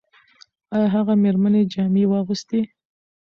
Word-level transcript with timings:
ایا 0.75 0.87
هغه 0.95 1.13
مېرمنې 1.23 1.61
جامې 1.73 2.03
واغوستې؟ 2.07 2.59